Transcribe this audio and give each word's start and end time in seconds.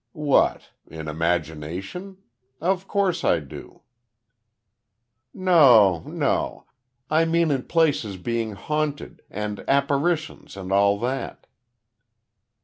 "What? 0.13 0.71
In 0.87 1.07
imagination? 1.07 2.17
Of 2.59 2.87
course 2.87 3.23
I 3.23 3.39
do." 3.39 3.81
"No 5.31 5.99
no. 6.07 6.65
I 7.11 7.23
mean 7.25 7.51
in 7.51 7.61
places 7.65 8.17
being 8.17 8.53
haunted, 8.53 9.21
and 9.29 9.63
apparitions 9.67 10.57
and 10.57 10.71
all 10.71 10.97
that?" 11.01 11.45